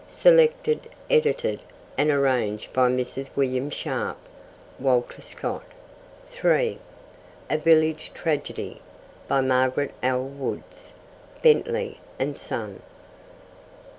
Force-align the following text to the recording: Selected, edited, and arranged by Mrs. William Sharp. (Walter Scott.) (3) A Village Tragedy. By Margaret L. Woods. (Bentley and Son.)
Selected, 0.09 0.89
edited, 1.11 1.61
and 1.95 2.09
arranged 2.09 2.73
by 2.73 2.89
Mrs. 2.89 3.29
William 3.35 3.69
Sharp. 3.69 4.17
(Walter 4.79 5.21
Scott.) 5.21 5.61
(3) 6.31 6.79
A 7.51 7.57
Village 7.59 8.09
Tragedy. 8.15 8.81
By 9.27 9.41
Margaret 9.41 9.93
L. 10.01 10.23
Woods. 10.23 10.93
(Bentley 11.43 11.99
and 12.17 12.35
Son.) 12.35 12.81